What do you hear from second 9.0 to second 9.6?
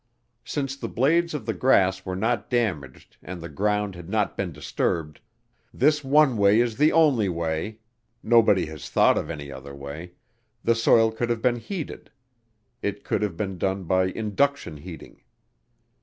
of any